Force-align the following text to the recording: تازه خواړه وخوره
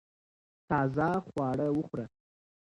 تازه 0.69 1.09
خواړه 1.27 1.67
وخوره 1.77 2.05